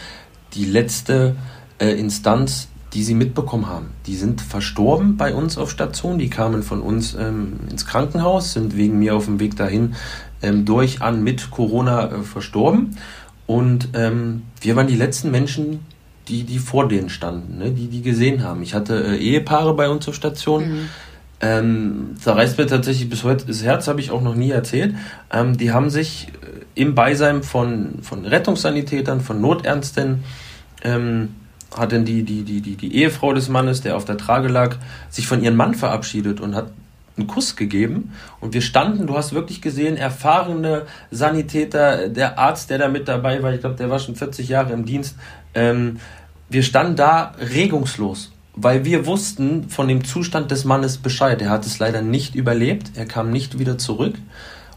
[0.54, 1.36] die letzte
[1.80, 3.88] äh, Instanz die sie mitbekommen haben.
[4.06, 8.78] Die sind verstorben bei uns auf Station, die kamen von uns ähm, ins Krankenhaus, sind
[8.78, 9.96] wegen mir auf dem Weg dahin
[10.42, 12.98] ähm, durch an mit Corona äh, verstorben.
[13.48, 15.80] Und ähm, wir waren die letzten Menschen,
[16.28, 17.72] die, die vor denen standen, ne?
[17.72, 18.62] die die gesehen haben.
[18.62, 20.70] Ich hatte äh, Ehepaare bei uns auf Station.
[20.70, 20.90] Mhm.
[21.42, 24.96] Ähm, da reißt mir tatsächlich bis heute das Herz, habe ich auch noch nie erzählt.
[25.32, 30.24] Ähm, die haben sich äh, im Beisein von, von Rettungssanitätern, von Notärzten,
[30.84, 31.30] ähm,
[31.78, 34.76] hat denn die, die, die, die, die Ehefrau des Mannes, der auf der Trage lag,
[35.10, 36.72] sich von ihrem Mann verabschiedet und hat
[37.18, 38.14] einen Kuss gegeben.
[38.40, 43.42] Und wir standen, du hast wirklich gesehen, erfahrene Sanitäter, der Arzt, der da mit dabei
[43.44, 45.16] war, ich glaube, der war schon 40 Jahre im Dienst.
[45.54, 46.00] Ähm,
[46.50, 51.42] wir standen da regungslos, weil wir wussten von dem Zustand des Mannes Bescheid.
[51.42, 54.16] Er hat es leider nicht überlebt, er kam nicht wieder zurück.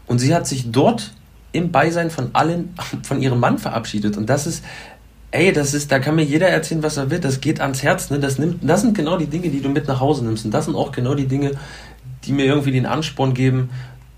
[0.05, 1.11] Und sie hat sich dort
[1.51, 4.17] im Beisein von allen, von ihrem Mann verabschiedet.
[4.17, 4.63] Und das ist,
[5.31, 8.09] ey, das ist, da kann mir jeder erzählen, was er will, das geht ans Herz,
[8.09, 8.19] ne?
[8.19, 10.45] Das nimmt, das sind genau die Dinge, die du mit nach Hause nimmst.
[10.45, 11.51] Und das sind auch genau die Dinge,
[12.23, 13.69] die mir irgendwie den Ansporn geben,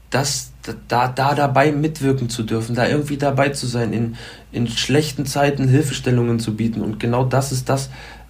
[0.09, 0.51] das,
[0.87, 4.15] da, da dabei mitwirken zu dürfen, da irgendwie dabei zu sein, in,
[4.51, 6.81] in schlechten Zeiten Hilfestellungen zu bieten.
[6.81, 7.89] Und genau das ist das,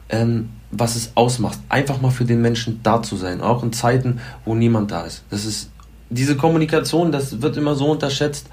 [0.09, 1.59] ähm, was es ausmacht.
[1.69, 5.23] Einfach mal für den Menschen da zu sein, auch in Zeiten, wo niemand da ist.
[5.29, 5.71] Das ist
[6.09, 8.47] diese Kommunikation, das wird immer so unterschätzt.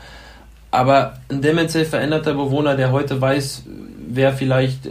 [0.70, 3.64] Aber ein dementiell veränderter Bewohner, der heute weiß,
[4.06, 4.90] wer vielleicht äh,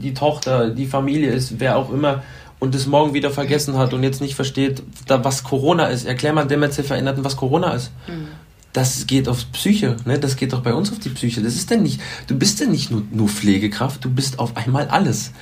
[0.00, 2.22] die Tochter, die Familie ist, wer auch immer,
[2.58, 6.04] und es morgen wieder vergessen hat und jetzt nicht versteht, da, was Corona ist.
[6.04, 7.90] Erklär mal dem Veränderten, was Corona ist.
[8.06, 8.28] Mhm.
[8.72, 10.18] Das geht aufs Psyche, ne?
[10.18, 11.42] Das geht doch bei uns auf die Psyche.
[11.42, 14.88] Das ist denn nicht, du bist denn nicht nur, nur Pflegekraft, du bist auf einmal
[14.88, 15.32] alles.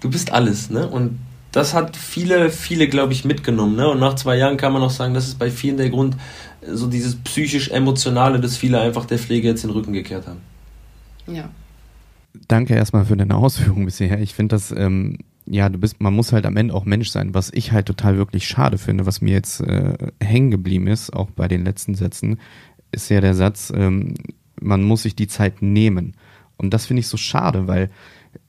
[0.00, 0.86] Du bist alles, ne?
[0.86, 1.18] Und
[1.52, 3.76] das hat viele, viele, glaube ich, mitgenommen.
[3.76, 3.88] Ne?
[3.88, 6.16] Und nach zwei Jahren kann man auch sagen, das ist bei vielen der Grund,
[6.66, 10.40] so dieses psychisch-emotionale, dass viele einfach der Pflege jetzt den Rücken gekehrt haben.
[11.26, 11.50] Ja.
[12.48, 14.20] Danke erstmal für deine Ausführungen bisher.
[14.20, 17.34] Ich finde das, ähm, ja, du bist, man muss halt am Ende auch Mensch sein.
[17.34, 21.30] Was ich halt total wirklich schade finde, was mir jetzt äh, hängen geblieben ist, auch
[21.30, 22.38] bei den letzten Sätzen,
[22.90, 24.14] ist ja der Satz, ähm,
[24.60, 26.14] man muss sich die Zeit nehmen.
[26.56, 27.90] Und das finde ich so schade, weil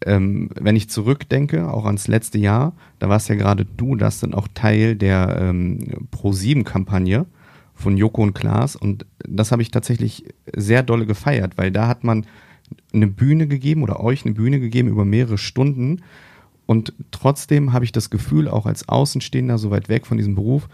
[0.06, 4.34] ähm, wenn ich zurückdenke, auch ans letzte Jahr, da warst ja gerade du, das dann
[4.34, 7.26] auch Teil der ähm, Pro-7-Kampagne
[7.74, 12.04] von Joko und Klaas und das habe ich tatsächlich sehr dolle gefeiert, weil da hat
[12.04, 12.26] man
[12.93, 16.01] eine Bühne gegeben oder euch eine Bühne gegeben über mehrere Stunden
[16.65, 20.69] und trotzdem habe ich das Gefühl, auch als Außenstehender, so weit weg von diesem Beruf,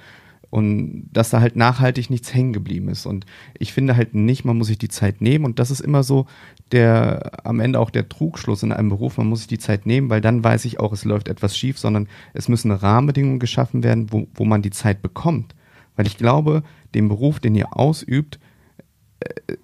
[0.52, 3.06] und dass da halt nachhaltig nichts hängen geblieben ist.
[3.06, 3.26] Und
[3.60, 6.26] ich finde halt nicht, man muss sich die Zeit nehmen und das ist immer so
[6.72, 10.10] der am Ende auch der Trugschluss in einem Beruf, man muss sich die Zeit nehmen,
[10.10, 14.12] weil dann weiß ich auch, es läuft etwas schief, sondern es müssen Rahmenbedingungen geschaffen werden,
[14.12, 15.54] wo, wo man die Zeit bekommt.
[15.96, 16.64] Weil ich glaube,
[16.96, 18.40] den Beruf, den ihr ausübt,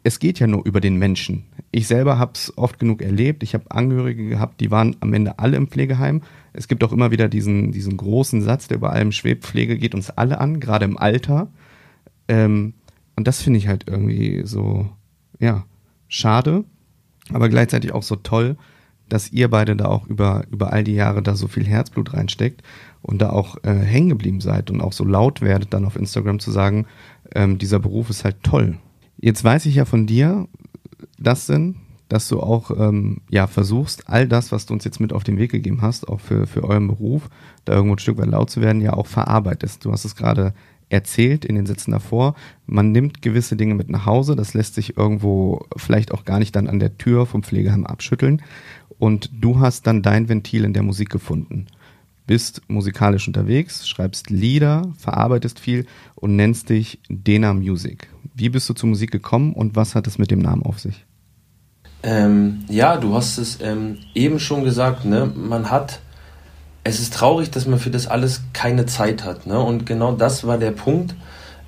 [0.03, 1.45] es geht ja nur über den Menschen.
[1.71, 3.43] Ich selber habe es oft genug erlebt.
[3.43, 6.21] Ich habe Angehörige gehabt, die waren am Ende alle im Pflegeheim.
[6.53, 9.95] Es gibt auch immer wieder diesen, diesen großen Satz, der über allem schwebt, Pflege geht
[9.95, 11.47] uns alle an, gerade im Alter.
[12.27, 12.73] Ähm,
[13.15, 14.89] und das finde ich halt irgendwie so,
[15.39, 15.65] ja,
[16.07, 16.65] schade,
[17.31, 18.57] aber gleichzeitig auch so toll,
[19.07, 22.63] dass ihr beide da auch über, über all die Jahre da so viel Herzblut reinsteckt
[23.01, 26.39] und da auch äh, hängen geblieben seid und auch so laut werdet, dann auf Instagram
[26.39, 26.87] zu sagen,
[27.33, 28.77] ähm, dieser Beruf ist halt toll.
[29.25, 30.47] Jetzt weiß ich ja von dir,
[31.17, 31.77] das sind,
[32.09, 35.39] dass du auch ähm, ja versuchst, all das, was du uns jetzt mit auf den
[35.39, 37.27] Weg gegeben hast, auch für, für euren Beruf,
[37.65, 39.83] da irgendwo ein Stück weit laut zu werden, ja auch verarbeitest.
[39.83, 40.53] Du hast es gerade
[40.89, 42.35] erzählt in den Sätzen davor.
[42.67, 46.55] Man nimmt gewisse Dinge mit nach Hause, das lässt sich irgendwo vielleicht auch gar nicht
[46.55, 48.43] dann an der Tür vom Pflegeheim abschütteln.
[48.99, 51.65] Und du hast dann dein Ventil in der Musik gefunden.
[52.27, 55.85] Bist musikalisch unterwegs, schreibst Lieder, verarbeitest viel
[56.15, 58.09] und nennst dich Dena Music.
[58.33, 61.05] Wie bist du zur Musik gekommen und was hat es mit dem Namen auf sich?
[62.03, 65.31] Ähm, ja, du hast es ähm, eben schon gesagt, ne?
[65.35, 65.99] man hat
[66.85, 69.47] es ist traurig, dass man für das alles keine Zeit hat.
[69.47, 69.59] Ne?
[69.59, 71.15] Und genau das war der Punkt,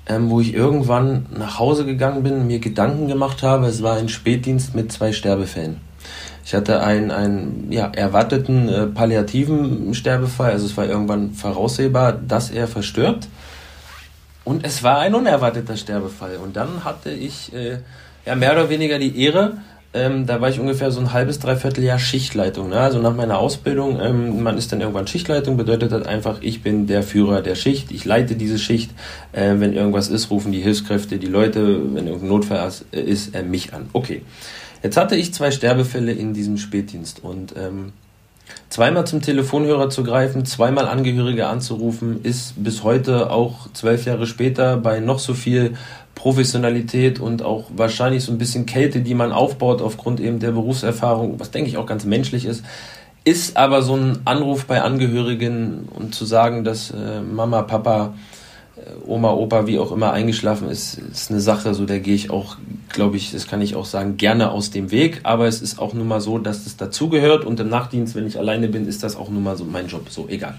[0.06, 3.66] ähm, wo ich irgendwann nach Hause gegangen bin, mir Gedanken gemacht habe.
[3.66, 5.80] Es war ein Spätdienst mit zwei Sterbefällen.
[6.48, 12.48] Ich hatte einen, einen ja, erwarteten äh, palliativen Sterbefall, also es war irgendwann voraussehbar, dass
[12.48, 13.28] er verstirbt.
[14.44, 16.38] Und es war ein unerwarteter Sterbefall.
[16.42, 17.80] Und dann hatte ich äh,
[18.24, 19.58] ja, mehr oder weniger die Ehre,
[19.92, 22.70] ähm, da war ich ungefähr so ein halbes, dreiviertel Jahr Schichtleitung.
[22.70, 22.80] Ne?
[22.80, 26.86] Also nach meiner Ausbildung, ähm, man ist dann irgendwann Schichtleitung, bedeutet das einfach, ich bin
[26.86, 28.90] der Führer der Schicht, ich leite diese Schicht.
[29.32, 33.74] Äh, wenn irgendwas ist, rufen die Hilfskräfte, die Leute, wenn irgendein Notfall ist, äh, mich
[33.74, 33.90] an.
[33.92, 34.22] Okay.
[34.82, 37.92] Jetzt hatte ich zwei Sterbefälle in diesem Spätdienst und ähm,
[38.68, 44.76] zweimal zum Telefonhörer zu greifen, zweimal Angehörige anzurufen, ist bis heute auch zwölf Jahre später
[44.76, 45.74] bei noch so viel
[46.14, 51.38] Professionalität und auch wahrscheinlich so ein bisschen Kälte, die man aufbaut aufgrund eben der Berufserfahrung,
[51.38, 52.64] was denke ich auch ganz menschlich ist,
[53.24, 58.14] ist aber so ein Anruf bei Angehörigen und zu sagen, dass äh, Mama, Papa,
[59.06, 62.56] Oma, Opa, wie auch immer eingeschlafen ist, ist eine Sache, so der gehe ich auch,
[62.88, 65.94] glaube ich, das kann ich auch sagen, gerne aus dem Weg, aber es ist auch
[65.94, 69.16] nun mal so, dass das dazugehört und im Nachtdienst, wenn ich alleine bin, ist das
[69.16, 70.54] auch nun mal so mein Job, so egal.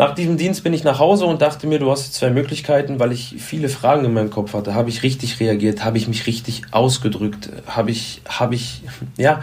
[0.00, 3.12] Nach diesem Dienst bin ich nach Hause und dachte mir, du hast zwei Möglichkeiten, weil
[3.12, 4.74] ich viele Fragen in meinem Kopf hatte.
[4.74, 5.84] Habe ich richtig reagiert?
[5.84, 7.50] Habe ich mich richtig ausgedrückt?
[7.66, 8.82] Habe ich, habe ich,
[9.18, 9.42] ja,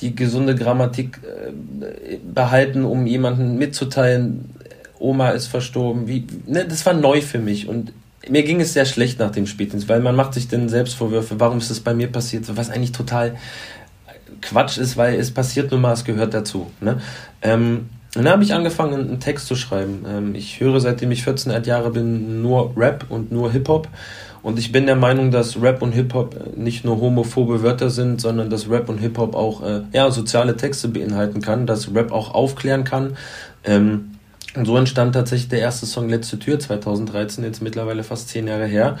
[0.00, 4.50] die gesunde Grammatik äh, behalten, um jemanden mitzuteilen,
[4.98, 6.08] Oma ist verstorben.
[6.08, 7.92] Wie, ne, das war neu für mich und
[8.28, 11.58] mir ging es sehr schlecht nach dem Spätdienst, weil man macht sich dann Selbstvorwürfe, warum
[11.58, 13.36] ist das bei mir passiert, was eigentlich total
[14.42, 16.70] Quatsch ist, weil es passiert nun mal, es gehört dazu.
[16.80, 17.00] Ne?
[17.42, 20.04] Ähm, und dann habe ich angefangen, einen Text zu schreiben.
[20.08, 23.88] Ähm, ich höre, seitdem ich 14 Jahre bin, nur Rap und nur Hip-Hop.
[24.42, 28.50] Und ich bin der Meinung, dass Rap und Hip-Hop nicht nur homophobe Wörter sind, sondern
[28.50, 32.84] dass Rap und Hip-Hop auch äh, ja, soziale Texte beinhalten kann, dass Rap auch aufklären
[32.84, 33.16] kann.
[33.64, 34.17] Ähm,
[34.54, 38.66] und so entstand tatsächlich der erste Song Letzte Tür 2013, jetzt mittlerweile fast zehn Jahre
[38.66, 38.98] her.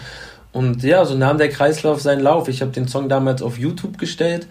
[0.52, 2.48] Und ja, so nahm der Kreislauf seinen Lauf.
[2.48, 4.46] Ich habe den Song damals auf YouTube gestellt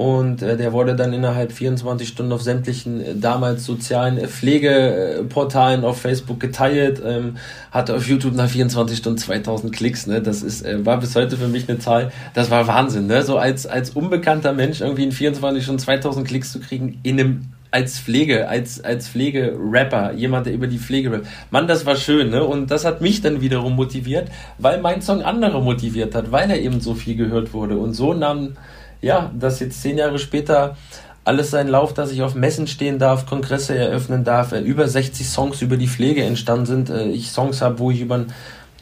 [0.00, 5.84] und äh, der wurde dann innerhalb 24 Stunden auf sämtlichen äh, damals sozialen äh, Pflegeportalen
[5.84, 7.36] auf Facebook geteilt, ähm,
[7.70, 10.06] hatte auf YouTube nach 24 Stunden 2000 Klicks.
[10.06, 10.22] Ne?
[10.22, 13.08] Das ist, äh, war bis heute für mich eine Zahl, das war Wahnsinn.
[13.08, 13.22] Ne?
[13.24, 17.52] So als, als unbekannter Mensch irgendwie in 24 Stunden 2000 Klicks zu kriegen in einem
[17.70, 21.26] als Pflege, als, als Pflegerapper, jemand, der über die Pflege rappt.
[21.50, 22.44] Mann, das war schön, ne?
[22.44, 24.28] Und das hat mich dann wiederum motiviert,
[24.58, 27.78] weil mein Song andere motiviert hat, weil er eben so viel gehört wurde.
[27.78, 28.56] Und so nahm,
[29.00, 30.76] ja, das jetzt zehn Jahre später
[31.24, 35.28] alles seinen Lauf, dass ich auf Messen stehen darf, Kongresse eröffnen darf, äh, über 60
[35.28, 36.90] Songs über die Pflege entstanden sind.
[36.90, 38.24] Äh, ich Songs habe, wo ich über,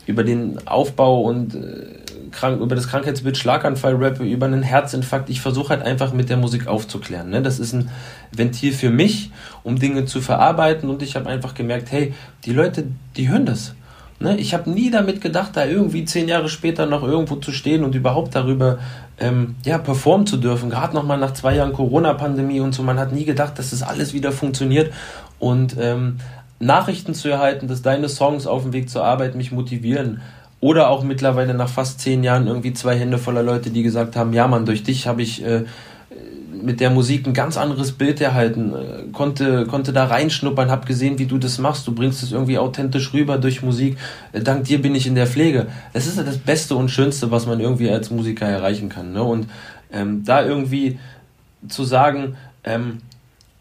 [0.07, 1.87] über den Aufbau und äh,
[2.31, 5.31] krank, über das Krankheitsbild Schlaganfall rappe, über einen Herzinfarkt.
[5.31, 7.31] Ich versuche halt einfach mit der Musik aufzuklären.
[7.31, 7.43] Ne?
[7.43, 7.91] Das ist ein
[8.33, 9.31] Ventil für mich,
[9.63, 12.15] um Dinge zu verarbeiten und ich habe einfach gemerkt, hey,
[12.45, 12.85] die Leute,
[13.17, 13.75] die hören das.
[14.21, 14.37] Ne?
[14.39, 17.95] Ich habe nie damit gedacht, da irgendwie zehn Jahre später noch irgendwo zu stehen und
[17.95, 18.79] überhaupt darüber
[19.21, 20.71] ähm, ja, performen zu dürfen.
[20.71, 22.83] Gerade nochmal nach zwei Jahren Corona-Pandemie und so.
[22.83, 24.93] Man hat nie gedacht, dass das alles wieder funktioniert.
[25.39, 26.19] Und ähm,
[26.61, 30.21] Nachrichten zu erhalten, dass deine Songs auf dem Weg zur Arbeit mich motivieren.
[30.61, 34.33] Oder auch mittlerweile nach fast zehn Jahren irgendwie zwei Hände voller Leute, die gesagt haben,
[34.33, 35.65] ja Mann, durch dich habe ich äh,
[36.63, 41.19] mit der Musik ein ganz anderes Bild erhalten, äh, konnte, konnte da reinschnuppern, habe gesehen,
[41.19, 41.87] wie du das machst.
[41.87, 43.97] Du bringst es irgendwie authentisch rüber durch Musik.
[44.33, 45.67] Äh, dank dir bin ich in der Pflege.
[45.93, 49.13] Das ist ja das Beste und Schönste, was man irgendwie als Musiker erreichen kann.
[49.13, 49.23] Ne?
[49.23, 49.49] Und
[49.93, 50.99] ähm, da irgendwie
[51.69, 52.99] zu sagen, ähm,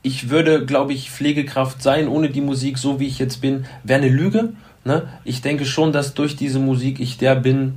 [0.01, 4.01] ich würde, glaube ich, Pflegekraft sein ohne die Musik, so wie ich jetzt bin, wäre
[4.01, 4.53] eine Lüge.
[4.87, 5.03] Ne?
[5.25, 7.73] Ich denke schon, dass durch diese Musik ich der bin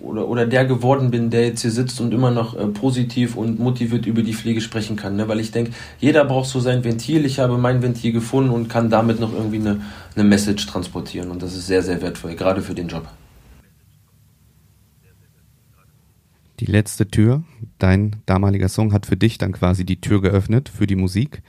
[0.00, 3.58] oder, oder der geworden bin, der jetzt hier sitzt und immer noch äh, positiv und
[3.58, 5.16] motiviert über die Pflege sprechen kann.
[5.16, 5.28] Ne?
[5.28, 7.26] Weil ich denke, jeder braucht so sein Ventil.
[7.26, 9.82] Ich habe mein Ventil gefunden und kann damit noch irgendwie eine,
[10.14, 11.30] eine Message transportieren.
[11.30, 13.06] Und das ist sehr, sehr wertvoll, gerade für den Job.
[16.58, 17.44] Die letzte Tür,
[17.78, 21.42] dein damaliger Song hat für dich dann quasi die Tür geöffnet für die Musik.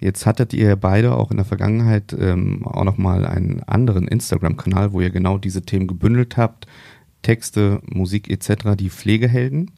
[0.00, 5.00] Jetzt hattet ihr beide auch in der Vergangenheit ähm, auch nochmal einen anderen Instagram-Kanal, wo
[5.02, 6.66] ihr genau diese Themen gebündelt habt.
[7.20, 9.70] Texte, Musik etc., die Pflegehelden.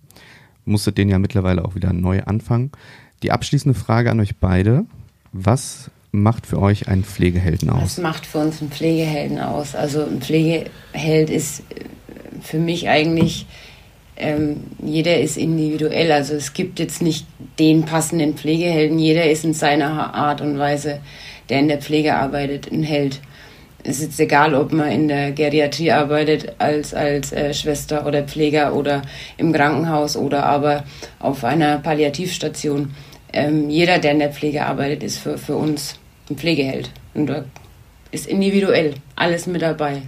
[0.64, 2.70] Musstet den ja mittlerweile auch wieder neu anfangen.
[3.24, 4.86] Die abschließende Frage an euch beide.
[5.32, 7.82] Was macht für euch einen Pflegehelden aus?
[7.82, 9.74] Was macht für uns einen Pflegehelden aus?
[9.74, 11.64] Also ein Pflegeheld ist
[12.40, 13.46] für mich eigentlich
[14.16, 16.12] ähm, jeder ist individuell.
[16.12, 17.26] Also es gibt jetzt nicht
[17.58, 18.98] den passenden Pflegehelden.
[18.98, 21.00] Jeder ist in seiner Art und Weise,
[21.48, 23.20] der in der Pflege arbeitet, ein Held.
[23.84, 28.22] Es ist jetzt egal, ob man in der Geriatrie arbeitet als, als äh, Schwester oder
[28.22, 29.02] Pfleger oder
[29.38, 30.84] im Krankenhaus oder aber
[31.18, 32.94] auf einer Palliativstation.
[33.32, 35.98] Ähm, jeder, der in der Pflege arbeitet, ist für, für uns
[36.30, 36.90] ein Pflegeheld.
[37.14, 37.44] Und da
[38.12, 40.02] ist individuell alles mit dabei.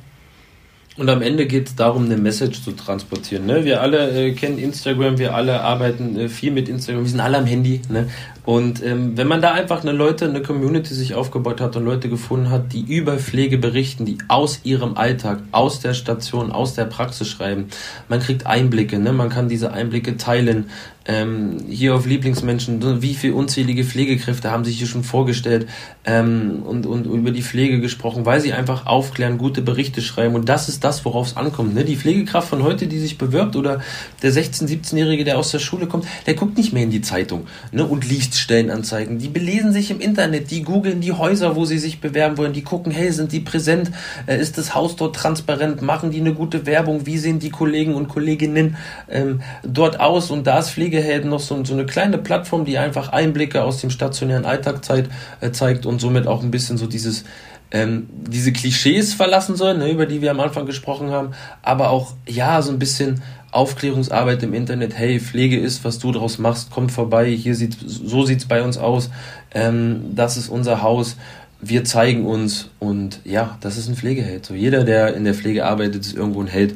[0.96, 3.46] Und am Ende geht es darum, eine Message zu transportieren.
[3.46, 3.64] Ne?
[3.64, 7.38] Wir alle äh, kennen Instagram, wir alle arbeiten äh, viel mit Instagram, wir sind alle
[7.38, 7.82] am Handy.
[7.88, 8.08] Ne?
[8.44, 12.08] Und ähm, wenn man da einfach eine Leute, eine Community sich aufgebaut hat und Leute
[12.08, 16.84] gefunden hat, die über Pflege berichten, die aus ihrem Alltag, aus der Station, aus der
[16.84, 17.70] Praxis schreiben,
[18.08, 19.12] man kriegt Einblicke, ne?
[19.12, 20.70] man kann diese Einblicke teilen,
[21.06, 25.66] ähm, hier auf Lieblingsmenschen, wie viele unzählige Pflegekräfte haben sich hier schon vorgestellt
[26.04, 30.48] ähm, und, und über die Pflege gesprochen, weil sie einfach aufklären, gute Berichte schreiben und
[30.48, 31.74] das ist das, worauf es ankommt.
[31.74, 31.84] Ne?
[31.84, 33.80] Die Pflegekraft von heute, die sich bewirbt oder
[34.22, 37.46] der 16-, 17-Jährige, der aus der Schule kommt, der guckt nicht mehr in die Zeitung
[37.70, 37.84] ne?
[37.84, 39.18] und liest Stellenanzeigen.
[39.18, 42.62] Die belesen sich im Internet, die googeln die Häuser, wo sie sich bewerben wollen, die
[42.62, 43.90] gucken, hey, sind die präsent,
[44.26, 47.94] äh, ist das Haus dort transparent, machen die eine gute Werbung, wie sehen die Kollegen
[47.94, 48.76] und Kolleginnen
[49.10, 52.78] ähm, dort aus und da ist Pflege Pflegehelden noch so, so, eine kleine Plattform, die
[52.78, 56.86] einfach Einblicke aus dem stationären Alltag zeigt, äh, zeigt und somit auch ein bisschen so
[56.86, 57.24] dieses
[57.72, 61.30] ähm, diese Klischees verlassen soll, ne, über die wir am Anfang gesprochen haben,
[61.62, 64.96] aber auch ja so ein bisschen Aufklärungsarbeit im Internet.
[64.96, 67.30] Hey, Pflege ist, was du draus machst, kommt vorbei.
[67.30, 69.10] Hier sieht so sieht's bei uns aus.
[69.52, 71.16] Ähm, das ist unser Haus.
[71.60, 74.46] Wir zeigen uns und ja, das ist ein Pflegeheld.
[74.46, 76.74] So jeder, der in der Pflege arbeitet, ist irgendwo ein Held.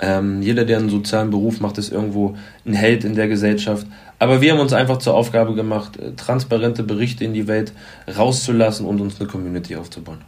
[0.00, 3.86] Ähm, jeder, der einen sozialen Beruf macht, ist irgendwo ein Held in der Gesellschaft.
[4.18, 7.72] Aber wir haben uns einfach zur Aufgabe gemacht, äh, transparente Berichte in die Welt
[8.16, 10.18] rauszulassen und uns eine Community aufzubauen.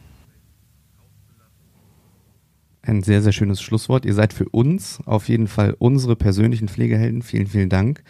[2.82, 4.04] Ein sehr, sehr schönes Schlusswort.
[4.04, 7.22] Ihr seid für uns auf jeden Fall unsere persönlichen Pflegehelden.
[7.22, 8.02] Vielen, vielen Dank,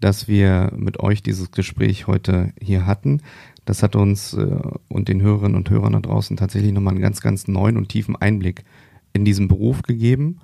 [0.00, 3.22] dass wir mit euch dieses Gespräch heute hier hatten.
[3.64, 7.20] Das hat uns äh, und den Hörerinnen und Hörern da draußen tatsächlich nochmal einen ganz,
[7.20, 8.64] ganz neuen und tiefen Einblick
[9.12, 10.40] in diesen Beruf gegeben.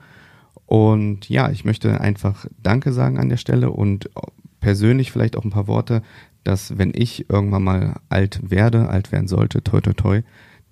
[0.75, 4.11] Und ja, ich möchte einfach Danke sagen an der Stelle und
[4.59, 6.03] persönlich vielleicht auch ein paar Worte,
[6.43, 10.23] dass wenn ich irgendwann mal alt werde, alt werden sollte, toi toi toi,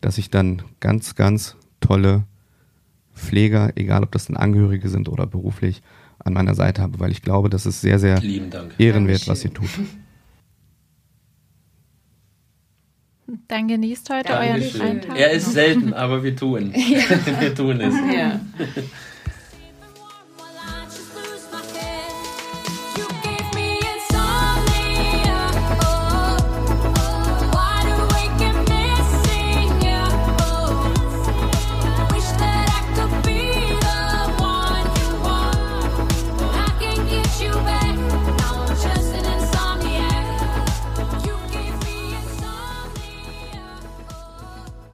[0.00, 2.24] dass ich dann ganz, ganz tolle
[3.14, 5.82] Pfleger, egal ob das dann Angehörige sind oder beruflich,
[6.18, 8.20] an meiner Seite habe, weil ich glaube, das ist sehr, sehr
[8.78, 9.70] ehrenwert, was ihr tut.
[13.46, 14.80] Dann genießt heute Dankeschön.
[14.80, 15.16] euren freien Tag.
[15.16, 16.74] Er ist selten, aber wir tun.
[16.74, 17.02] Ja.
[17.40, 17.94] wir tun es.
[18.12, 18.40] Ja.